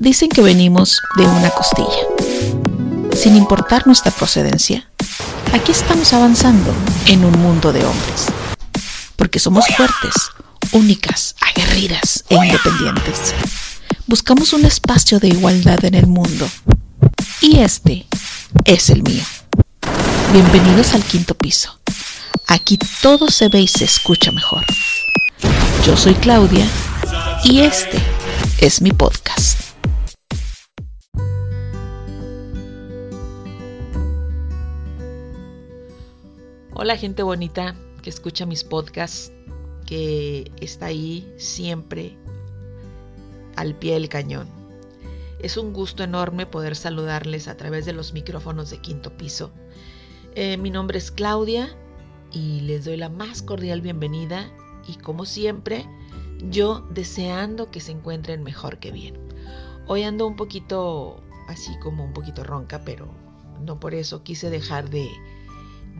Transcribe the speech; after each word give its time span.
Dicen 0.00 0.30
que 0.30 0.40
venimos 0.40 1.02
de 1.18 1.26
una 1.26 1.50
costilla. 1.50 2.06
Sin 3.14 3.36
importar 3.36 3.86
nuestra 3.86 4.10
procedencia, 4.10 4.88
aquí 5.52 5.72
estamos 5.72 6.14
avanzando 6.14 6.72
en 7.04 7.22
un 7.22 7.38
mundo 7.38 7.70
de 7.70 7.84
hombres. 7.84 8.28
Porque 9.16 9.38
somos 9.38 9.66
fuertes, 9.76 10.14
únicas, 10.72 11.36
aguerridas 11.42 12.24
e 12.30 12.34
independientes. 12.34 13.34
Buscamos 14.06 14.54
un 14.54 14.64
espacio 14.64 15.20
de 15.20 15.28
igualdad 15.28 15.84
en 15.84 15.94
el 15.94 16.06
mundo. 16.06 16.48
Y 17.42 17.58
este 17.58 18.06
es 18.64 18.88
el 18.88 19.02
mío. 19.02 19.22
Bienvenidos 20.32 20.94
al 20.94 21.04
quinto 21.04 21.34
piso. 21.34 21.78
Aquí 22.46 22.78
todo 23.02 23.28
se 23.28 23.50
ve 23.50 23.60
y 23.60 23.68
se 23.68 23.84
escucha 23.84 24.32
mejor. 24.32 24.64
Yo 25.84 25.94
soy 25.94 26.14
Claudia 26.14 26.66
y 27.44 27.60
este 27.60 28.02
es 28.62 28.80
mi 28.80 28.92
podcast. 28.92 29.69
Hola 36.82 36.96
gente 36.96 37.22
bonita 37.22 37.76
que 38.02 38.08
escucha 38.08 38.46
mis 38.46 38.64
podcasts, 38.64 39.30
que 39.84 40.50
está 40.62 40.86
ahí 40.86 41.30
siempre 41.36 42.16
al 43.54 43.74
pie 43.74 43.92
del 43.92 44.08
cañón. 44.08 44.48
Es 45.40 45.58
un 45.58 45.74
gusto 45.74 46.02
enorme 46.04 46.46
poder 46.46 46.74
saludarles 46.74 47.48
a 47.48 47.58
través 47.58 47.84
de 47.84 47.92
los 47.92 48.14
micrófonos 48.14 48.70
de 48.70 48.78
quinto 48.78 49.14
piso. 49.14 49.50
Eh, 50.34 50.56
mi 50.56 50.70
nombre 50.70 50.96
es 50.96 51.10
Claudia 51.10 51.68
y 52.32 52.60
les 52.60 52.86
doy 52.86 52.96
la 52.96 53.10
más 53.10 53.42
cordial 53.42 53.82
bienvenida 53.82 54.50
y 54.88 54.94
como 54.94 55.26
siempre 55.26 55.84
yo 56.48 56.88
deseando 56.94 57.70
que 57.70 57.80
se 57.80 57.92
encuentren 57.92 58.42
mejor 58.42 58.78
que 58.78 58.90
bien. 58.90 59.18
Hoy 59.86 60.04
ando 60.04 60.26
un 60.26 60.36
poquito 60.36 61.22
así 61.46 61.78
como 61.80 62.04
un 62.04 62.14
poquito 62.14 62.42
ronca, 62.42 62.80
pero 62.86 63.06
no 63.66 63.78
por 63.78 63.92
eso 63.92 64.22
quise 64.22 64.48
dejar 64.48 64.88
de, 64.88 65.10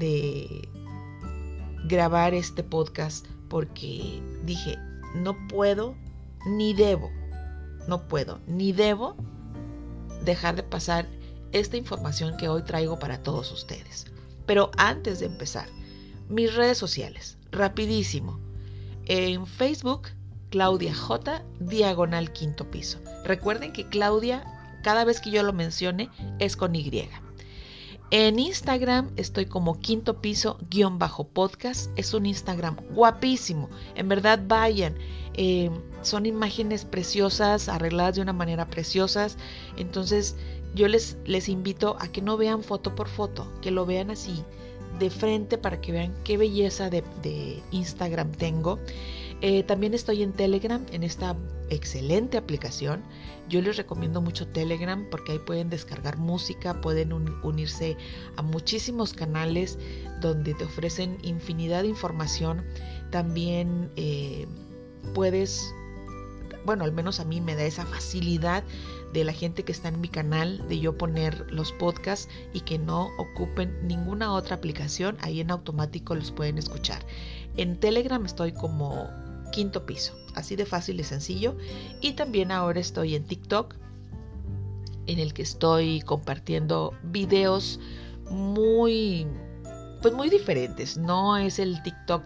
de 0.00 0.68
grabar 1.84 2.34
este 2.34 2.64
podcast 2.64 3.26
porque 3.48 4.20
dije, 4.44 4.76
no 5.14 5.36
puedo 5.46 5.94
ni 6.46 6.74
debo, 6.74 7.10
no 7.86 8.08
puedo 8.08 8.40
ni 8.46 8.72
debo 8.72 9.16
dejar 10.24 10.56
de 10.56 10.62
pasar 10.64 11.06
esta 11.52 11.76
información 11.76 12.36
que 12.36 12.48
hoy 12.48 12.62
traigo 12.62 12.98
para 12.98 13.22
todos 13.22 13.52
ustedes. 13.52 14.06
Pero 14.46 14.70
antes 14.76 15.20
de 15.20 15.26
empezar, 15.26 15.68
mis 16.28 16.54
redes 16.54 16.78
sociales, 16.78 17.38
rapidísimo. 17.52 18.40
En 19.06 19.46
Facebook 19.46 20.08
Claudia 20.50 20.94
J, 20.94 21.44
diagonal 21.60 22.32
quinto 22.32 22.70
piso. 22.70 22.98
Recuerden 23.24 23.72
que 23.72 23.88
Claudia, 23.88 24.42
cada 24.82 25.04
vez 25.04 25.20
que 25.20 25.30
yo 25.30 25.42
lo 25.42 25.52
mencione, 25.52 26.10
es 26.40 26.56
con 26.56 26.74
Y. 26.74 27.08
En 28.12 28.41
Instagram 28.41 29.12
estoy 29.16 29.47
como 29.47 29.78
quinto 29.78 30.20
piso 30.20 30.58
guion 30.69 30.98
bajo 30.98 31.28
podcast. 31.28 31.92
Es 31.97 32.12
un 32.12 32.27
Instagram 32.27 32.77
guapísimo. 32.92 33.70
En 33.94 34.08
verdad 34.08 34.41
vayan. 34.48 34.97
Eh, 35.34 35.70
son 36.02 36.27
imágenes 36.27 36.84
preciosas, 36.84 37.69
arregladas 37.69 38.17
de 38.17 38.22
una 38.22 38.33
manera 38.33 38.69
preciosas. 38.69 39.39
Entonces 39.77 40.34
yo 40.75 40.89
les, 40.89 41.19
les 41.25 41.48
invito 41.48 41.97
a 42.00 42.08
que 42.08 42.20
no 42.20 42.36
vean 42.36 42.64
foto 42.64 42.97
por 42.97 43.08
foto, 43.08 43.47
que 43.62 43.70
lo 43.70 43.86
vean 43.86 44.11
así 44.11 44.45
de 44.98 45.08
frente 45.08 45.56
para 45.56 45.80
que 45.80 45.92
vean 45.92 46.12
qué 46.24 46.36
belleza 46.36 46.91
de, 46.91 47.05
de 47.22 47.62
Instagram 47.70 48.33
tengo. 48.33 48.80
Eh, 49.42 49.62
también 49.62 49.94
estoy 49.94 50.22
en 50.22 50.33
Telegram, 50.33 50.84
en 50.92 51.02
esta 51.02 51.34
excelente 51.70 52.36
aplicación. 52.36 53.02
Yo 53.48 53.62
les 53.62 53.77
recomiendo 53.77 54.20
mucho 54.20 54.46
Telegram 54.46 55.06
porque 55.10 55.33
ahí 55.33 55.38
pueden 55.38 55.70
descargar 55.70 56.19
música, 56.19 56.80
pueden 56.80 57.12
unirse 57.12 57.96
a 58.36 58.42
muchísimos 58.42 59.14
canales 59.14 59.78
donde 60.20 60.55
te 60.55 60.64
ofrecen 60.64 61.18
infinidad 61.23 61.83
de 61.83 61.89
información. 61.89 62.64
También 63.11 63.90
eh, 63.96 64.46
puedes, 65.14 65.74
bueno, 66.67 66.84
al 66.84 66.92
menos 66.92 67.18
a 67.18 67.24
mí 67.24 67.40
me 67.40 67.57
da 67.57 67.64
esa 67.64 67.86
facilidad 67.86 68.62
de 69.14 69.24
la 69.24 69.33
gente 69.33 69.64
que 69.64 69.72
está 69.72 69.89
en 69.89 70.01
mi 70.01 70.08
canal, 70.08 70.68
de 70.68 70.78
yo 70.78 70.96
poner 70.96 71.51
los 71.51 71.72
podcasts 71.72 72.28
y 72.52 72.61
que 72.61 72.78
no 72.78 73.08
ocupen 73.18 73.77
ninguna 73.89 74.33
otra 74.33 74.57
aplicación, 74.57 75.17
ahí 75.20 75.40
en 75.40 75.51
automático 75.51 76.14
los 76.14 76.30
pueden 76.30 76.58
escuchar. 76.58 77.05
En 77.57 77.80
Telegram 77.80 78.24
estoy 78.24 78.52
como 78.52 79.08
quinto 79.50 79.86
piso. 79.86 80.14
Así 80.34 80.56
de 80.56 80.66
fácil 80.66 81.00
y 81.00 81.05
sencillo. 81.05 81.56
Y 82.00 82.12
también 82.12 82.52
ahora 82.52 82.80
estoy 82.80 83.14
en 83.14 83.24
TikTok, 83.24 83.74
en 85.06 85.18
el 85.18 85.34
que 85.34 85.42
estoy 85.42 86.00
compartiendo 86.02 86.94
videos 87.02 87.80
muy, 88.30 89.27
pues 90.02 90.14
muy 90.14 90.30
diferentes. 90.30 90.96
No 90.96 91.36
es 91.36 91.58
el 91.58 91.83
TikTok, 91.83 92.22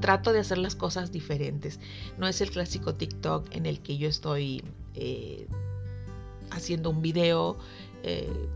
trato 0.00 0.32
de 0.32 0.40
hacer 0.40 0.58
las 0.58 0.74
cosas 0.74 1.12
diferentes. 1.12 1.78
No 2.18 2.26
es 2.26 2.40
el 2.40 2.50
clásico 2.50 2.94
TikTok 2.94 3.54
en 3.54 3.66
el 3.66 3.80
que 3.80 3.96
yo 3.96 4.08
estoy 4.08 4.64
eh, 4.94 5.46
haciendo 6.50 6.90
un 6.90 7.00
video, 7.00 7.58
eh, 8.02 8.48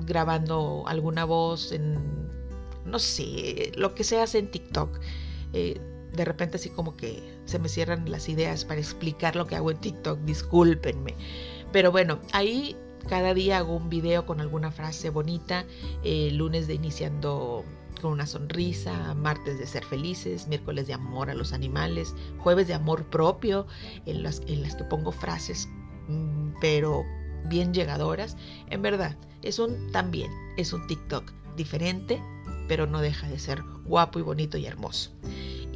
grabando 0.00 0.84
alguna 0.86 1.24
voz 1.24 1.72
en, 1.72 1.98
no 2.84 2.98
sé, 2.98 3.72
lo 3.76 3.94
que 3.94 4.04
se 4.04 4.20
hace 4.20 4.38
en 4.38 4.50
TikTok. 4.50 5.00
Eh, 5.52 5.80
de 6.16 6.24
repente 6.24 6.56
así 6.56 6.70
como 6.70 6.96
que 6.96 7.22
se 7.44 7.58
me 7.58 7.68
cierran 7.68 8.10
las 8.10 8.28
ideas 8.28 8.64
para 8.64 8.80
explicar 8.80 9.36
lo 9.36 9.46
que 9.46 9.56
hago 9.56 9.70
en 9.70 9.78
TikTok, 9.78 10.18
discúlpenme. 10.20 11.14
Pero 11.72 11.92
bueno, 11.92 12.20
ahí 12.32 12.76
cada 13.08 13.34
día 13.34 13.58
hago 13.58 13.76
un 13.76 13.88
video 13.88 14.26
con 14.26 14.40
alguna 14.40 14.72
frase 14.72 15.10
bonita, 15.10 15.64
eh, 16.02 16.30
lunes 16.32 16.66
de 16.66 16.74
iniciando 16.74 17.64
con 18.00 18.12
una 18.12 18.26
sonrisa, 18.26 19.14
martes 19.14 19.58
de 19.58 19.66
ser 19.66 19.84
felices, 19.84 20.48
miércoles 20.48 20.86
de 20.86 20.94
amor 20.94 21.30
a 21.30 21.34
los 21.34 21.52
animales, 21.52 22.14
jueves 22.38 22.66
de 22.68 22.74
amor 22.74 23.04
propio, 23.04 23.66
en 24.06 24.22
las, 24.22 24.42
en 24.46 24.62
las 24.62 24.76
que 24.76 24.84
pongo 24.84 25.12
frases, 25.12 25.68
mm, 26.08 26.54
pero 26.60 27.04
bien 27.48 27.72
llegadoras. 27.72 28.36
En 28.70 28.82
verdad, 28.82 29.16
es 29.42 29.58
un 29.58 29.90
también, 29.92 30.30
es 30.56 30.72
un 30.72 30.86
TikTok 30.86 31.32
diferente, 31.56 32.20
pero 32.68 32.86
no 32.86 33.00
deja 33.00 33.28
de 33.28 33.38
ser 33.38 33.62
guapo 33.84 34.18
y 34.18 34.22
bonito 34.22 34.58
y 34.58 34.66
hermoso. 34.66 35.12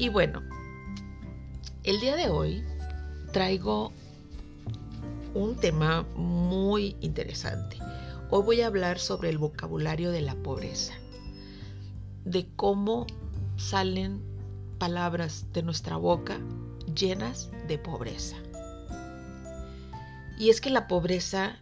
Y 0.00 0.08
bueno, 0.08 0.40
el 1.84 2.00
día 2.00 2.16
de 2.16 2.30
hoy 2.30 2.64
traigo 3.34 3.92
un 5.34 5.56
tema 5.56 6.06
muy 6.16 6.96
interesante. 7.02 7.76
Hoy 8.30 8.42
voy 8.42 8.60
a 8.62 8.68
hablar 8.68 8.98
sobre 8.98 9.28
el 9.28 9.36
vocabulario 9.36 10.10
de 10.10 10.22
la 10.22 10.36
pobreza, 10.36 10.94
de 12.24 12.48
cómo 12.56 13.06
salen 13.58 14.22
palabras 14.78 15.44
de 15.52 15.62
nuestra 15.62 15.98
boca 15.98 16.40
llenas 16.94 17.50
de 17.68 17.76
pobreza. 17.76 18.36
Y 20.38 20.48
es 20.48 20.62
que 20.62 20.70
la 20.70 20.88
pobreza 20.88 21.58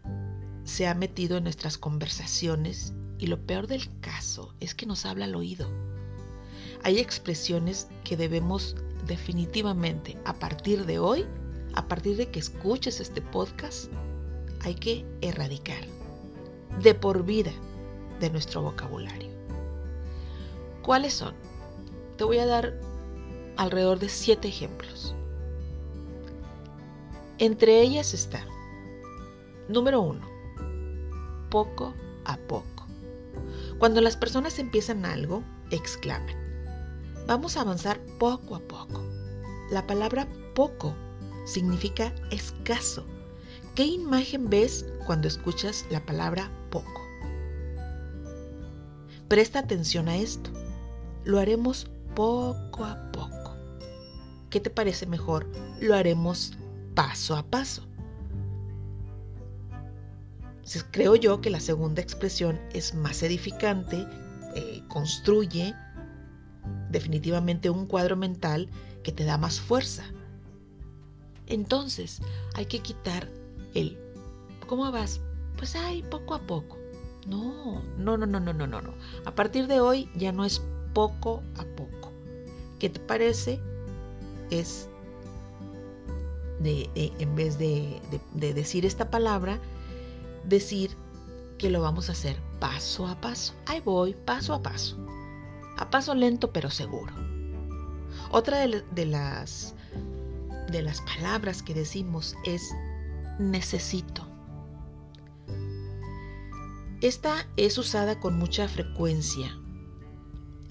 se 0.63 0.87
ha 0.87 0.95
metido 0.95 1.39
en 1.39 1.43
nuestras 1.43 1.77
conversaciones 1.77 2.93
y 3.19 3.27
lo 3.27 3.45
peor 3.45 3.67
del 3.67 3.91
caso 3.99 4.55
es 4.61 4.77
que 4.77 4.87
nos 4.87 5.07
habla 5.07 5.25
al 5.25 5.35
oído 5.35 5.88
hay 6.85 6.99
expresiones 6.99 7.89
que 8.05 8.17
debemos 8.17 8.77
definitivamente 9.07 10.17
a 10.25 10.35
partir 10.35 10.87
de 10.87 10.99
hoy, 10.99 11.27
a 11.75 11.87
partir 11.87 12.17
de 12.17 12.31
que 12.31 12.39
escuches 12.39 13.01
este 13.01 13.21
podcast, 13.21 13.91
hay 14.61 14.75
que 14.75 15.05
erradicar 15.21 15.81
de 16.83 16.95
por 16.95 17.25
vida 17.25 17.53
de 18.21 18.31
nuestro 18.31 18.63
vocabulario. 18.63 19.31
¿Cuáles 20.83 21.15
son? 21.15 21.35
Te 22.17 22.25
voy 22.25 22.39
a 22.39 22.47
dar 22.47 22.75
alrededor 23.57 23.99
de 23.99 24.09
siete 24.09 24.49
ejemplos. 24.49 25.15
Entre 27.39 27.81
ellas 27.81 28.15
está, 28.15 28.45
número 29.69 30.01
uno, 30.01 30.27
poco 31.51 31.95
a 32.25 32.37
poco. 32.37 32.87
Cuando 33.79 34.01
las 34.01 34.17
personas 34.17 34.59
empiezan 34.59 35.05
algo, 35.05 35.43
exclaman, 35.71 36.48
Vamos 37.29 37.59
a 37.59 37.61
avanzar 37.61 38.01
poco 38.19 38.57
a 38.57 38.61
poco. 38.61 39.05
La 39.71 39.87
palabra 39.87 40.27
poco 40.55 40.97
significa 41.45 42.15
escaso. 42.31 43.05
¿Qué 43.75 43.85
imagen 43.85 44.49
ves 44.49 44.87
cuando 45.07 45.29
escuchas 45.29 45.85
la 45.91 46.01
palabra 46.07 46.51
poco? 46.71 47.03
Presta 49.29 49.59
atención 49.59 50.09
a 50.09 50.17
esto. 50.17 50.51
Lo 51.25 51.39
haremos 51.39 51.91
poco 52.15 52.87
a 52.87 53.13
poco. 53.13 53.55
¿Qué 54.49 54.59
te 54.59 54.71
parece 54.71 55.05
mejor? 55.05 55.47
Lo 55.83 55.95
haremos 55.95 56.57
paso 56.95 57.37
a 57.37 57.43
paso. 57.43 57.83
Creo 60.93 61.15
yo 61.15 61.43
que 61.43 61.51
la 61.51 61.61
segunda 61.61 62.01
expresión 62.01 62.59
es 62.73 62.95
más 62.95 63.23
edificante, 63.23 64.07
eh, 64.55 64.83
construye, 64.89 65.75
definitivamente 66.91 67.71
un 67.71 67.87
cuadro 67.87 68.17
mental 68.17 68.69
que 69.03 69.13
te 69.13 69.25
da 69.25 69.39
más 69.39 69.61
fuerza. 69.61 70.05
Entonces 71.47 72.21
hay 72.55 72.67
que 72.67 72.81
quitar 72.81 73.29
el 73.75 73.99
¿cómo 74.67 74.91
vas? 74.93 75.21
Pues 75.57 75.75
ay, 75.75 76.03
poco 76.03 76.35
a 76.35 76.41
poco. 76.41 76.79
No, 77.27 77.83
no, 77.97 78.17
no, 78.17 78.27
no, 78.27 78.41
no, 78.41 78.53
no, 78.53 78.67
no, 78.67 78.81
no. 78.81 78.95
A 79.25 79.35
partir 79.35 79.67
de 79.67 79.81
hoy 79.81 80.09
ya 80.15 80.33
no 80.33 80.45
es 80.45 80.63
poco 80.93 81.43
a 81.57 81.65
poco. 81.65 82.13
¿Qué 82.79 82.89
te 82.89 83.01
parece? 83.01 83.61
Es 84.51 84.89
de, 86.61 86.89
en 86.95 87.35
vez 87.35 87.59
de, 87.59 88.01
de 88.35 88.55
decir 88.55 88.87
esta 88.87 89.11
palabra, 89.11 89.59
decir 90.45 90.91
que 91.59 91.71
lo 91.71 91.83
vamos 91.83 92.09
a 92.09 92.13
hacer 92.13 92.37
paso 92.61 93.07
a 93.07 93.21
paso. 93.21 93.53
Ahí 93.67 93.81
voy, 93.81 94.15
paso 94.15 94.55
a 94.55 94.63
paso. 94.63 94.97
A 95.79 95.91
paso 95.91 96.15
lento 96.15 96.53
pero 96.53 96.71
seguro. 96.71 97.15
Otra 98.31 98.67
de, 98.67 99.07
las, 99.07 99.75
de 100.71 100.83
las 100.83 101.01
palabras 101.03 101.63
que 101.63 101.73
decimos 101.73 102.37
es 102.45 102.75
necesito. 103.39 104.27
Esta 107.01 107.47
es 107.57 107.79
usada 107.79 108.19
con 108.19 108.37
mucha 108.37 108.67
frecuencia. 108.69 109.57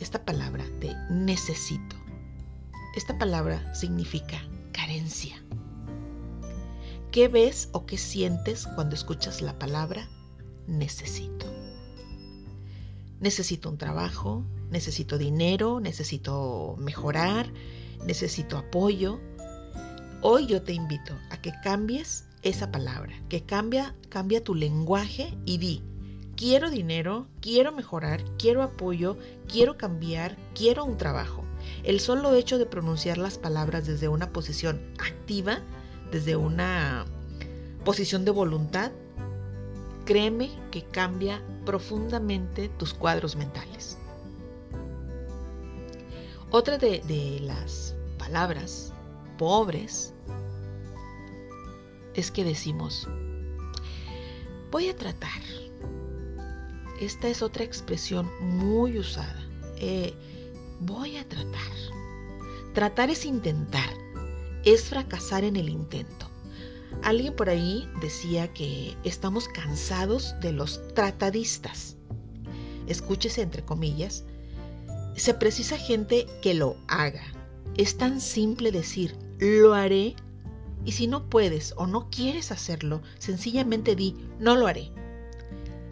Esta 0.01 0.25
palabra 0.25 0.65
de 0.81 0.93
necesito. 1.09 1.95
Esta 2.97 3.17
palabra 3.17 3.73
significa 3.73 4.37
carencia. 4.73 5.41
¿Qué 7.11 7.29
ves 7.29 7.69
o 7.71 7.85
qué 7.85 7.97
sientes 7.97 8.67
cuando 8.75 8.93
escuchas 8.93 9.41
la 9.41 9.57
palabra 9.57 10.09
necesito? 10.67 11.45
Necesito 13.21 13.69
un 13.69 13.77
trabajo, 13.77 14.43
necesito 14.69 15.17
dinero, 15.17 15.79
necesito 15.79 16.75
mejorar, 16.77 17.51
necesito 18.05 18.57
apoyo. 18.57 19.19
Hoy 20.21 20.47
yo 20.47 20.63
te 20.63 20.73
invito 20.73 21.13
a 21.29 21.41
que 21.41 21.51
cambies 21.63 22.25
esa 22.41 22.71
palabra, 22.71 23.13
que 23.29 23.43
cambia, 23.43 23.95
cambia 24.09 24.43
tu 24.43 24.55
lenguaje 24.55 25.37
y 25.45 25.57
di, 25.57 25.83
quiero 26.35 26.69
dinero, 26.69 27.27
quiero 27.41 27.71
mejorar, 27.71 28.23
quiero 28.37 28.63
apoyo, 28.63 29.17
quiero 29.47 29.77
cambiar, 29.77 30.37
quiero 30.53 30.85
un 30.85 30.97
trabajo. 30.97 31.43
El 31.83 31.99
solo 31.99 32.33
hecho 32.33 32.57
de 32.57 32.65
pronunciar 32.65 33.17
las 33.17 33.37
palabras 33.37 33.85
desde 33.85 34.07
una 34.07 34.31
posición 34.31 34.81
activa, 34.99 35.59
desde 36.11 36.35
una 36.35 37.05
posición 37.83 38.23
de 38.25 38.31
voluntad, 38.31 38.91
créeme 40.05 40.49
que 40.71 40.83
cambia 40.85 41.41
profundamente 41.65 42.69
tus 42.69 42.93
cuadros 42.93 43.35
mentales. 43.35 43.97
Otra 46.49 46.77
de, 46.77 47.41
las 47.41 47.93
palabras 48.17 48.93
pobres 49.37 50.13
es 52.13 52.31
que 52.31 52.45
decimos, 52.45 53.05
voy 54.71 54.87
a 54.87 54.95
tratar. 54.95 55.41
Esta 57.01 57.27
es 57.27 57.41
otra 57.41 57.65
expresión 57.65 58.31
muy 58.39 58.97
usada. 58.97 59.45
Eh, 59.75 60.13
voy 60.79 61.17
a 61.17 61.27
tratar. 61.27 61.73
Tratar 62.73 63.09
es 63.09 63.25
intentar, 63.25 63.93
es 64.63 64.85
fracasar 64.85 65.43
en 65.43 65.57
el 65.57 65.67
intento. 65.67 66.27
Alguien 67.03 67.35
por 67.35 67.49
ahí 67.49 67.89
decía 67.99 68.53
que 68.53 68.95
estamos 69.03 69.49
cansados 69.49 70.33
de 70.39 70.53
los 70.53 70.81
tratadistas. 70.93 71.97
Escúchese 72.87 73.41
entre 73.41 73.65
comillas, 73.65 74.23
se 75.19 75.33
precisa 75.33 75.77
gente 75.77 76.27
que 76.41 76.53
lo 76.53 76.77
haga. 76.87 77.23
Es 77.75 77.97
tan 77.97 78.21
simple 78.21 78.71
decir, 78.71 79.15
lo 79.39 79.73
haré. 79.73 80.15
Y 80.85 80.93
si 80.93 81.07
no 81.07 81.29
puedes 81.29 81.73
o 81.75 81.87
no 81.87 82.09
quieres 82.09 82.51
hacerlo, 82.51 83.01
sencillamente 83.17 83.95
di, 83.95 84.15
no 84.39 84.55
lo 84.55 84.67
haré. 84.67 84.91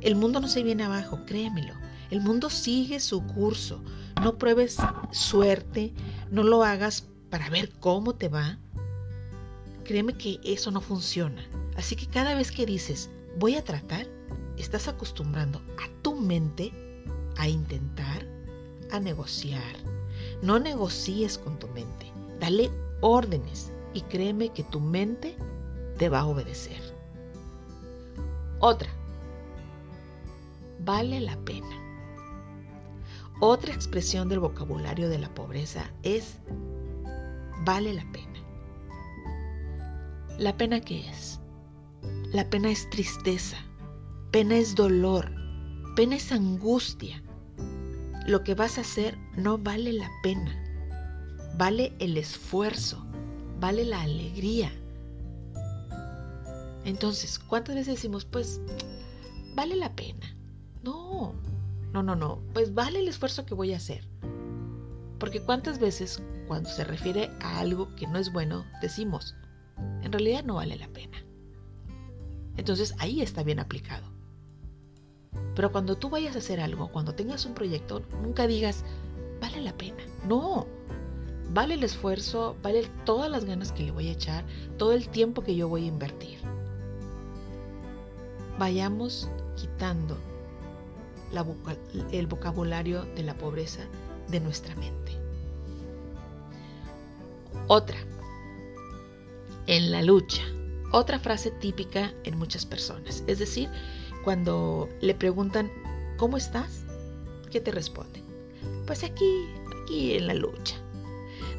El 0.02 0.16
mundo 0.16 0.40
no 0.40 0.48
se 0.48 0.64
viene 0.64 0.84
abajo, 0.84 1.26
créemelo. 1.26 1.74
El 2.12 2.22
mundo 2.22 2.50
sigue 2.50 3.00
su 3.00 3.26
curso. 3.26 3.82
No 4.22 4.38
pruebes 4.38 4.78
suerte, 5.12 5.94
no 6.32 6.44
lo 6.44 6.64
hagas 6.64 7.08
para 7.30 7.50
ver 7.50 7.72
cómo 7.80 8.14
te 8.14 8.30
va. 8.30 8.60
Créeme 9.84 10.14
que 10.14 10.40
eso 10.44 10.72
no 10.72 10.82
funciona. 10.82 11.44
Así 11.76 11.96
que 11.96 12.08
cada 12.08 12.36
vez 12.36 12.52
que 12.52 12.66
dices, 12.66 13.10
voy 13.38 13.56
a 13.56 13.64
tratar, 13.64 14.08
estás 14.58 14.88
acostumbrando 14.88 15.60
a 15.84 16.02
tu 16.02 16.16
mente 16.16 16.72
a 17.38 17.50
intentar 17.50 18.35
a 18.92 19.00
negociar. 19.00 19.76
No 20.42 20.60
negocies 20.60 21.38
con 21.38 21.58
tu 21.60 21.68
mente. 21.70 22.12
Dale 22.40 22.72
órdenes 23.02 23.72
y 23.94 24.02
créeme 24.02 24.50
que 24.50 24.64
tu 24.64 24.80
mente 24.80 25.36
te 25.98 26.10
va 26.10 26.20
a 26.20 26.26
obedecer. 26.26 26.82
Otra. 28.60 28.90
Vale 30.80 31.20
la 31.22 31.38
pena. 31.38 31.82
Otra 33.42 33.74
expresión 33.74 34.30
del 34.30 34.40
vocabulario 34.40 35.10
de 35.10 35.20
la 35.20 35.34
pobreza 35.34 35.92
es 36.04 36.38
vale 37.66 37.94
la 37.94 38.06
pena. 38.12 38.40
¿La 40.38 40.56
pena 40.56 40.80
qué 40.80 41.10
es? 41.10 41.40
La 42.32 42.50
pena 42.50 42.70
es 42.70 42.90
tristeza, 42.90 43.58
pena 44.32 44.56
es 44.56 44.76
dolor, 44.76 45.32
pena 45.96 46.16
es 46.16 46.32
angustia, 46.32 47.24
lo 48.26 48.44
que 48.44 48.56
vas 48.56 48.78
a 48.78 48.82
hacer 48.82 49.18
no 49.36 49.58
vale 49.58 49.94
la 49.94 50.10
pena. 50.24 50.52
Vale 51.58 51.94
el 52.00 52.18
esfuerzo, 52.18 53.06
vale 53.60 53.86
la 53.86 54.02
alegría. 54.02 54.72
Entonces, 56.84 57.40
¿cuántas 57.40 57.76
veces 57.76 57.96
decimos, 57.96 58.26
pues, 58.26 58.60
vale 59.56 59.76
la 59.76 59.96
pena? 59.96 60.36
No, 60.84 61.34
no, 61.94 62.04
no, 62.04 62.16
no, 62.16 62.42
pues 62.54 62.74
vale 62.74 63.00
el 63.00 63.08
esfuerzo 63.08 63.46
que 63.46 63.54
voy 63.54 63.74
a 63.74 63.78
hacer. 63.78 64.08
Porque 65.20 65.42
cuántas 65.42 65.80
veces 65.80 66.22
cuando 66.48 66.70
se 66.70 66.84
refiere 66.84 67.32
a 67.42 67.60
algo 67.60 67.96
que 67.96 68.08
no 68.08 68.20
es 68.20 68.32
bueno, 68.32 68.66
decimos, 68.82 69.36
en 70.02 70.12
realidad 70.12 70.44
no 70.44 70.56
vale 70.56 70.76
la 70.76 70.88
pena. 70.90 71.18
Entonces 72.58 72.94
ahí 73.00 73.22
está 73.22 73.44
bien 73.44 73.60
aplicado. 73.60 74.15
Pero 75.56 75.72
cuando 75.72 75.96
tú 75.96 76.10
vayas 76.10 76.36
a 76.36 76.40
hacer 76.40 76.60
algo, 76.60 76.90
cuando 76.90 77.16
tengas 77.16 77.46
un 77.46 77.54
proyecto, 77.54 78.02
nunca 78.22 78.46
digas, 78.48 78.84
vale 79.40 79.62
la 79.62 79.74
pena. 79.78 80.04
No, 80.28 80.68
vale 81.52 81.76
el 81.76 81.84
esfuerzo, 81.84 82.56
vale 82.62 82.90
todas 83.06 83.30
las 83.32 83.46
ganas 83.46 83.72
que 83.72 83.84
le 83.84 83.92
voy 83.92 84.10
a 84.10 84.14
echar, 84.14 84.46
todo 84.78 84.94
el 84.94 85.08
tiempo 85.10 85.44
que 85.44 85.56
yo 85.56 85.70
voy 85.70 85.86
a 85.86 85.88
invertir. 85.88 86.40
Vayamos 88.60 89.30
quitando 89.56 90.18
el 92.12 92.28
vocabulario 92.28 93.04
de 93.16 93.24
la 93.24 93.38
pobreza 93.38 93.82
de 94.30 94.40
nuestra 94.40 94.76
mente. 94.76 95.14
Otra, 97.68 97.98
en 99.68 99.92
la 99.92 100.02
lucha. 100.02 100.44
Otra 100.92 101.20
frase 101.20 101.52
típica 101.52 102.14
en 102.24 102.38
muchas 102.38 102.66
personas. 102.66 103.24
Es 103.28 103.40
decir, 103.40 103.70
cuando 104.26 104.90
le 105.02 105.14
preguntan, 105.14 105.72
¿cómo 106.18 106.36
estás? 106.36 106.84
¿Qué 107.52 107.62
te 107.62 107.72
responden? 107.72 108.24
Pues 108.88 109.04
aquí, 109.04 109.46
aquí 109.84 110.16
en 110.16 110.26
la 110.28 110.34
lucha. 110.34 110.76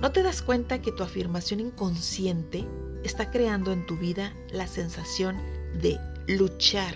¿No 0.02 0.11
te 0.11 0.25
das 0.25 0.42
cuenta 0.42 0.82
que 0.82 0.90
tu 0.90 1.04
afirmación 1.04 1.61
inconsciente 1.61 2.66
está 3.04 3.30
creando 3.30 3.73
en 3.73 3.87
tu 3.87 3.96
vida 3.96 4.35
la 4.50 4.66
sensación 4.66 5.37
de 5.80 5.99
luchar? 6.26 6.92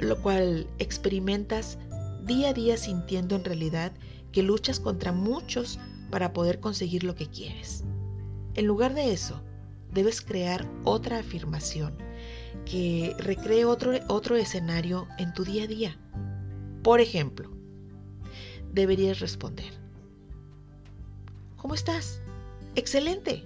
Lo 0.00 0.20
cual 0.20 0.66
experimentas 0.80 1.78
día 2.24 2.48
a 2.48 2.54
día 2.54 2.76
sintiendo 2.76 3.36
en 3.36 3.44
realidad 3.44 3.92
que 4.32 4.42
luchas 4.42 4.80
contra 4.80 5.12
muchos 5.12 5.78
para 6.10 6.32
poder 6.32 6.58
conseguir 6.58 7.04
lo 7.04 7.14
que 7.14 7.30
quieres. 7.30 7.84
En 8.54 8.66
lugar 8.66 8.94
de 8.94 9.12
eso, 9.12 9.40
debes 9.92 10.20
crear 10.20 10.68
otra 10.82 11.20
afirmación 11.20 11.96
que 12.64 13.14
recree 13.18 13.64
otro, 13.64 13.92
otro 14.08 14.36
escenario 14.36 15.06
en 15.18 15.32
tu 15.34 15.44
día 15.44 15.64
a 15.64 15.66
día. 15.66 15.98
Por 16.82 17.00
ejemplo, 17.00 17.50
deberías 18.72 19.20
responder, 19.20 19.72
¿cómo 21.56 21.74
estás? 21.74 22.20
Excelente. 22.74 23.44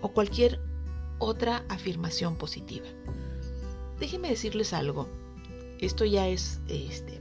O 0.00 0.08
cualquier 0.08 0.60
otra 1.18 1.64
afirmación 1.68 2.36
positiva. 2.36 2.86
Déjenme 3.98 4.28
decirles 4.28 4.72
algo. 4.72 5.08
Esto 5.78 6.04
ya 6.04 6.28
es 6.28 6.60
este, 6.68 7.20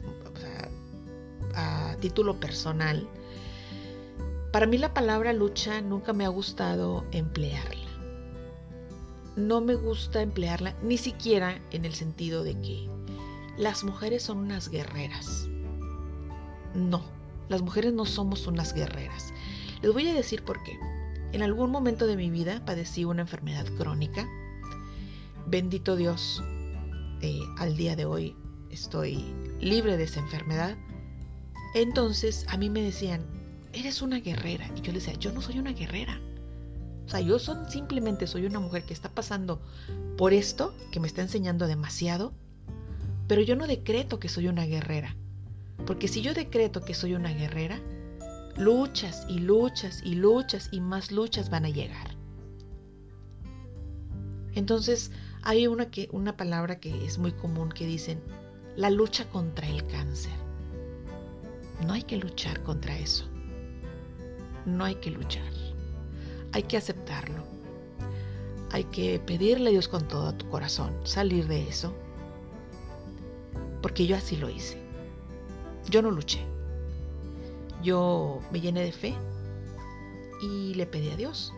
a 1.56 1.96
título 2.00 2.40
personal. 2.40 3.08
Para 4.52 4.66
mí 4.66 4.78
la 4.78 4.94
palabra 4.94 5.34
lucha 5.34 5.82
nunca 5.82 6.14
me 6.14 6.26
ha 6.26 6.30
gustado 6.30 7.06
emplearla 7.12 7.83
no 9.36 9.62
me 9.62 9.76
gusta 9.76 10.22
emplearla 10.22 10.76
ni 10.84 10.98
siquiera 10.98 11.60
en 11.72 11.86
el 11.86 11.94
sentido 11.94 12.44
de 12.44 12.60
que 12.60 12.90
las 13.58 13.84
mujeres 13.84 14.24
son 14.24 14.38
unas 14.40 14.70
guerreras. 14.70 15.48
No, 16.74 17.04
las 17.50 17.62
mujeres 17.62 17.94
no 17.94 18.06
somos 18.06 18.48
unas 18.48 18.74
guerreras. 18.74 19.34
Les 19.82 19.94
voy 19.94 20.08
a 20.08 20.14
decir 20.14 20.44
por 20.44 20.62
qué. 20.64 20.78
En 21.34 21.42
algún 21.42 21.72
momento 21.72 22.08
de 22.08 22.16
mi 22.16 22.30
vida 22.30 22.64
padecí 22.66 23.06
una 23.06 23.22
enfermedad 23.22 23.66
crónica. 23.78 24.28
bendito 25.46 25.96
Dios, 25.96 26.42
eh, 27.22 27.40
al 27.58 27.76
día 27.76 27.96
de 27.96 28.06
hoy 28.06 28.36
estoy 28.70 29.24
libre 29.60 29.98
de 29.98 30.04
esa 30.04 30.20
enfermedad. 30.20 30.78
Entonces 31.76 32.46
a 32.50 32.58
mí 32.58 32.70
me 32.70 32.82
decían, 32.82 33.26
eres 33.74 34.02
una 34.02 34.20
guerrera. 34.20 34.70
Y 34.76 34.82
yo 34.82 34.94
les 34.94 35.06
decía, 35.06 35.20
yo 35.20 35.32
no 35.32 35.42
soy 35.42 35.60
una 35.60 35.74
guerrera. 35.74 36.20
O 37.06 37.10
sea, 37.10 37.20
yo 37.20 37.40
son, 37.40 37.70
simplemente 37.70 38.28
soy 38.28 38.46
una 38.46 38.60
mujer 38.60 38.84
que 38.84 38.94
está 38.94 39.10
pasando 39.10 39.62
por 40.18 40.34
esto, 40.34 40.74
que 40.92 41.00
me 41.00 41.08
está 41.08 41.22
enseñando 41.22 41.68
demasiado, 41.68 42.34
pero 43.28 43.42
yo 43.42 43.56
no 43.56 43.68
decreto 43.68 44.20
que 44.20 44.30
soy 44.30 44.48
una 44.48 44.66
guerrera. 44.66 45.16
Porque 45.86 46.08
si 46.08 46.22
yo 46.22 46.34
decreto 46.34 46.82
que 46.82 46.94
soy 46.94 47.14
una 47.14 47.34
guerrera, 47.34 47.82
luchas 48.58 49.26
y 49.28 49.40
luchas 49.40 50.02
y 50.04 50.16
luchas 50.16 50.70
y 50.72 50.80
más 50.80 51.12
luchas 51.12 51.50
van 51.50 51.66
a 51.66 51.70
llegar. 51.70 52.16
Entonces, 54.56 55.12
hay 55.42 55.68
una, 55.68 55.90
que, 55.90 56.10
una 56.12 56.38
palabra 56.38 56.80
que 56.80 57.06
es 57.06 57.18
muy 57.18 57.32
común 57.32 57.70
que 57.70 57.86
dicen, 57.86 58.22
la 58.76 58.90
lucha 58.90 59.26
contra 59.30 59.68
el 59.68 59.86
cáncer. 59.88 60.32
No 61.86 61.94
hay 61.94 62.04
que 62.04 62.18
luchar 62.18 62.62
contra 62.64 62.98
eso. 62.98 63.26
No 64.66 64.86
hay 64.86 64.96
que 64.96 65.12
luchar. 65.12 65.63
Hay 66.54 66.64
que 66.64 66.78
aceptarlo. 66.78 67.44
Hay 68.72 68.86
que 68.86 69.20
pedirle 69.20 69.70
a 69.70 69.72
Dios 69.72 69.88
con 69.88 70.08
todo 70.08 70.34
tu 70.34 70.50
corazón 70.50 70.96
salir 71.04 71.48
de 71.48 71.68
eso. 71.68 71.94
Porque 73.82 74.08
yo 74.08 74.16
así 74.16 74.38
lo 74.38 74.50
hice. 74.50 74.78
Yo 75.90 76.02
no 76.02 76.10
luché. 76.10 76.40
Yo 77.84 78.40
me 78.52 78.62
llené 78.62 78.82
de 78.84 78.94
fe 78.94 79.14
y 80.42 80.74
le 80.74 80.86
pedí 80.86 81.10
a 81.10 81.18
Dios, 81.18 81.54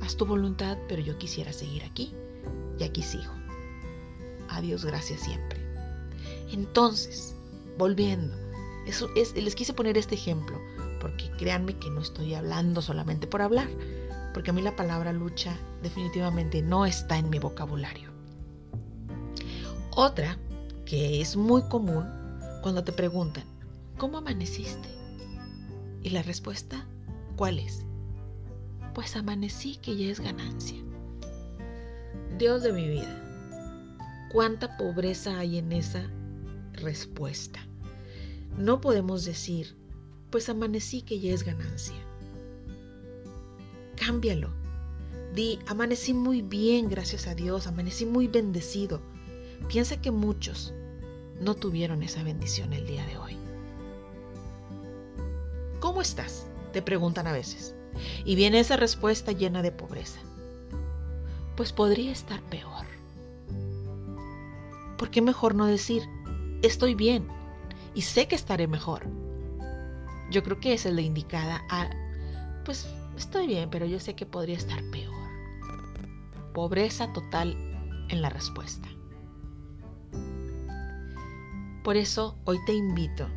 haz 0.00 0.16
tu 0.16 0.26
voluntad, 0.26 0.78
pero 0.88 1.02
yo 1.02 1.16
quisiera 1.18 1.52
seguir 1.52 1.84
aquí 1.84 2.14
y 2.78 2.84
aquí 2.84 3.02
sigo. 3.02 3.32
A 4.48 4.60
Dios 4.60 4.84
gracias 4.84 5.20
siempre. 5.20 5.60
Entonces, 6.52 7.34
volviendo, 7.78 8.36
les 9.34 9.54
quise 9.54 9.72
poner 9.72 9.98
este 9.98 10.14
ejemplo, 10.14 10.60
porque 11.00 11.30
créanme 11.38 11.78
que 11.78 11.90
no 11.90 12.00
estoy 12.00 12.34
hablando 12.34 12.82
solamente 12.82 13.26
por 13.26 13.42
hablar, 13.42 13.68
porque 14.34 14.50
a 14.50 14.52
mí 14.52 14.60
la 14.60 14.74
palabra 14.74 15.12
lucha 15.12 15.56
definitivamente 15.80 16.60
no 16.60 16.84
está 16.84 17.16
en 17.16 17.30
mi 17.30 17.38
vocabulario. 17.38 18.10
Otra 19.92 20.36
que 20.84 21.20
es 21.20 21.36
muy 21.36 21.62
común 21.62 22.04
cuando 22.60 22.82
te 22.82 22.92
preguntan, 22.92 23.44
¿cómo 23.96 24.18
amaneciste? 24.18 24.88
Y 26.02 26.10
la 26.10 26.22
respuesta, 26.22 26.84
¿cuál 27.36 27.60
es? 27.60 27.84
Pues 28.92 29.14
amanecí 29.14 29.76
que 29.76 29.96
ya 29.96 30.10
es 30.10 30.18
ganancia. 30.18 30.78
Dios 32.36 32.64
de 32.64 32.72
mi 32.72 32.88
vida, 32.88 33.22
cuánta 34.32 34.76
pobreza 34.76 35.38
hay 35.38 35.58
en 35.58 35.70
esa 35.70 36.10
respuesta. 36.72 37.60
No 38.58 38.80
podemos 38.80 39.24
decir, 39.24 39.76
pues 40.30 40.48
amanecí 40.48 41.02
que 41.02 41.20
ya 41.20 41.32
es 41.32 41.44
ganancia. 41.44 42.03
Cámbialo. 44.04 44.50
Di, 45.32 45.58
amanecí 45.66 46.12
muy 46.12 46.42
bien, 46.42 46.90
gracias 46.90 47.26
a 47.26 47.34
Dios, 47.34 47.66
amanecí 47.66 48.04
muy 48.04 48.28
bendecido. 48.28 49.00
Piensa 49.68 49.98
que 49.98 50.10
muchos 50.10 50.74
no 51.40 51.54
tuvieron 51.54 52.02
esa 52.02 52.22
bendición 52.22 52.74
el 52.74 52.86
día 52.86 53.06
de 53.06 53.16
hoy. 53.16 53.36
¿Cómo 55.80 56.02
estás? 56.02 56.46
Te 56.74 56.82
preguntan 56.82 57.26
a 57.26 57.32
veces. 57.32 57.74
Y 58.26 58.34
viene 58.34 58.60
esa 58.60 58.76
respuesta 58.76 59.32
llena 59.32 59.62
de 59.62 59.72
pobreza. 59.72 60.20
Pues 61.56 61.72
podría 61.72 62.12
estar 62.12 62.42
peor. 62.42 62.84
¿Por 64.98 65.10
qué 65.10 65.22
mejor 65.22 65.54
no 65.54 65.64
decir, 65.64 66.02
estoy 66.62 66.94
bien 66.94 67.26
y 67.94 68.02
sé 68.02 68.28
que 68.28 68.34
estaré 68.34 68.66
mejor. 68.66 69.06
Yo 70.30 70.42
creo 70.42 70.60
que 70.60 70.74
esa 70.74 70.90
es 70.90 70.94
la 70.94 71.00
indicada 71.00 71.62
a, 71.70 71.88
pues 72.66 72.86
estoy 73.16 73.46
bien, 73.46 73.70
pero 73.70 73.86
yo 73.86 74.00
sé 74.00 74.14
que 74.14 74.26
podría 74.26 74.56
estar 74.56 74.82
peor. 74.90 75.14
Pobreza 76.52 77.12
total 77.12 77.56
en 78.08 78.22
la 78.22 78.30
respuesta. 78.30 78.88
Por 81.82 81.96
eso 81.96 82.38
hoy 82.44 82.58
te 82.64 82.72
invito, 82.72 83.28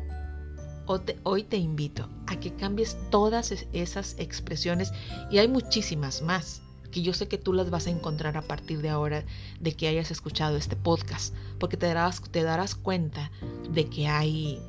hoy 1.24 1.42
te 1.42 1.56
invito 1.58 2.08
a 2.26 2.40
que 2.40 2.54
cambies 2.54 2.96
todas 3.10 3.52
esas 3.72 4.16
expresiones 4.18 4.92
y 5.30 5.38
hay 5.38 5.48
muchísimas 5.48 6.22
más 6.22 6.62
que 6.90 7.02
yo 7.02 7.12
sé 7.12 7.28
que 7.28 7.38
tú 7.38 7.52
las 7.52 7.70
vas 7.70 7.86
a 7.86 7.90
encontrar 7.90 8.36
a 8.36 8.42
partir 8.42 8.80
de 8.80 8.88
ahora 8.88 9.24
de 9.60 9.72
que 9.72 9.88
hayas 9.88 10.10
escuchado 10.10 10.56
este 10.56 10.76
podcast, 10.76 11.34
porque 11.58 11.76
te 11.76 11.86
darás, 11.86 12.22
te 12.22 12.42
darás 12.42 12.74
cuenta 12.74 13.30
de 13.70 13.86
que 13.90 14.08
hay, 14.08 14.60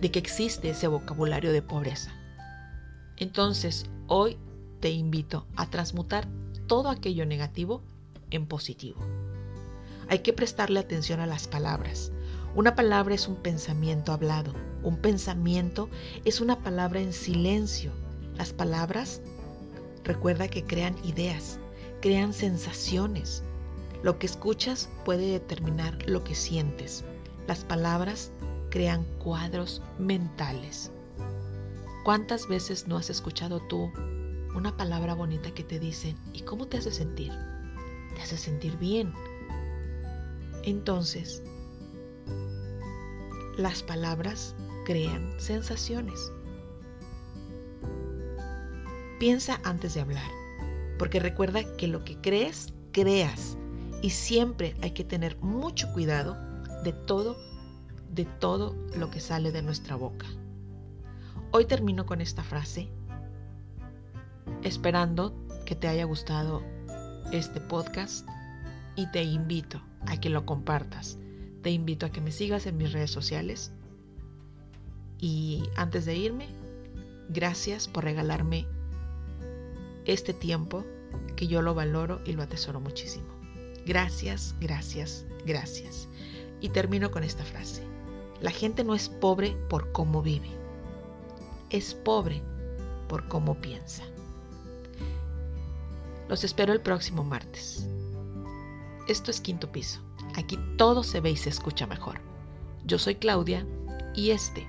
de 0.00 0.10
que 0.10 0.18
existe 0.18 0.70
ese 0.70 0.86
vocabulario 0.86 1.52
de 1.52 1.62
pobreza. 1.62 2.12
Entonces, 3.16 3.86
hoy 4.06 4.36
te 4.80 4.90
invito 4.90 5.46
a 5.56 5.70
transmutar 5.70 6.28
todo 6.66 6.88
aquello 6.88 7.26
negativo 7.26 7.82
en 8.30 8.46
positivo. 8.46 9.00
Hay 10.08 10.20
que 10.20 10.32
prestarle 10.32 10.80
atención 10.80 11.20
a 11.20 11.26
las 11.26 11.48
palabras. 11.48 12.12
Una 12.54 12.74
palabra 12.74 13.14
es 13.14 13.28
un 13.28 13.36
pensamiento 13.36 14.12
hablado. 14.12 14.52
Un 14.82 14.96
pensamiento 14.98 15.88
es 16.24 16.40
una 16.40 16.58
palabra 16.60 17.00
en 17.00 17.12
silencio. 17.12 17.92
Las 18.36 18.52
palabras 18.52 19.22
Recuerda 20.04 20.48
que 20.48 20.64
crean 20.64 20.94
ideas, 21.02 21.58
crean 22.02 22.34
sensaciones. 22.34 23.42
Lo 24.02 24.18
que 24.18 24.26
escuchas 24.26 24.90
puede 25.06 25.26
determinar 25.26 25.96
lo 26.06 26.22
que 26.22 26.34
sientes. 26.34 27.04
Las 27.48 27.64
palabras 27.64 28.30
crean 28.70 29.04
cuadros 29.18 29.80
mentales. 29.98 30.92
¿Cuántas 32.04 32.48
veces 32.48 32.86
no 32.86 32.98
has 32.98 33.08
escuchado 33.08 33.60
tú 33.60 33.90
una 34.54 34.76
palabra 34.76 35.14
bonita 35.14 35.54
que 35.54 35.64
te 35.64 35.78
dicen 35.78 36.18
y 36.34 36.42
cómo 36.42 36.68
te 36.68 36.76
hace 36.76 36.92
sentir? 36.92 37.32
Te 38.14 38.20
hace 38.20 38.36
sentir 38.36 38.76
bien. 38.76 39.10
Entonces, 40.64 41.42
las 43.56 43.82
palabras 43.82 44.54
crean 44.84 45.32
sensaciones. 45.38 46.30
Piensa 49.18 49.58
antes 49.64 49.94
de 49.94 50.02
hablar, 50.02 50.30
porque 50.98 51.20
recuerda 51.20 51.74
que 51.78 51.88
lo 51.88 52.04
que 52.04 52.20
crees, 52.20 52.74
creas. 52.92 53.56
Y 54.02 54.10
siempre 54.10 54.76
hay 54.82 54.90
que 54.90 55.04
tener 55.04 55.38
mucho 55.38 55.90
cuidado 55.94 56.36
de 56.82 56.92
todo, 56.92 57.38
de 58.10 58.26
todo 58.26 58.76
lo 58.94 59.10
que 59.10 59.20
sale 59.20 59.52
de 59.52 59.62
nuestra 59.62 59.96
boca. 59.96 60.26
Hoy 61.56 61.66
termino 61.66 62.04
con 62.04 62.20
esta 62.20 62.42
frase, 62.42 62.88
esperando 64.64 65.36
que 65.64 65.76
te 65.76 65.86
haya 65.86 66.02
gustado 66.02 66.64
este 67.30 67.60
podcast 67.60 68.28
y 68.96 69.08
te 69.12 69.22
invito 69.22 69.80
a 70.08 70.18
que 70.18 70.30
lo 70.30 70.46
compartas. 70.46 71.16
Te 71.62 71.70
invito 71.70 72.06
a 72.06 72.10
que 72.10 72.20
me 72.20 72.32
sigas 72.32 72.66
en 72.66 72.76
mis 72.76 72.92
redes 72.92 73.12
sociales. 73.12 73.70
Y 75.20 75.62
antes 75.76 76.06
de 76.06 76.16
irme, 76.16 76.48
gracias 77.28 77.86
por 77.86 78.02
regalarme 78.02 78.66
este 80.06 80.32
tiempo 80.32 80.84
que 81.36 81.46
yo 81.46 81.62
lo 81.62 81.72
valoro 81.72 82.20
y 82.26 82.32
lo 82.32 82.42
atesoro 82.42 82.80
muchísimo. 82.80 83.28
Gracias, 83.86 84.56
gracias, 84.58 85.24
gracias. 85.46 86.08
Y 86.60 86.70
termino 86.70 87.12
con 87.12 87.22
esta 87.22 87.44
frase. 87.44 87.84
La 88.40 88.50
gente 88.50 88.82
no 88.82 88.96
es 88.96 89.08
pobre 89.08 89.56
por 89.68 89.92
cómo 89.92 90.20
vive, 90.20 90.63
es 91.74 91.92
pobre 91.92 92.40
por 93.08 93.26
cómo 93.26 93.60
piensa. 93.60 94.04
Los 96.28 96.44
espero 96.44 96.72
el 96.72 96.80
próximo 96.80 97.24
martes. 97.24 97.88
Esto 99.08 99.32
es 99.32 99.40
Quinto 99.40 99.72
Piso. 99.72 100.00
Aquí 100.36 100.56
todo 100.78 101.02
se 101.02 101.20
ve 101.20 101.32
y 101.32 101.36
se 101.36 101.50
escucha 101.50 101.88
mejor. 101.88 102.20
Yo 102.84 102.96
soy 102.96 103.16
Claudia 103.16 103.66
y 104.14 104.30
este 104.30 104.64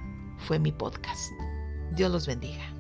fue 0.48 0.58
mi 0.58 0.72
podcast. 0.72 1.32
Dios 1.92 2.12
los 2.12 2.26
bendiga. 2.26 2.75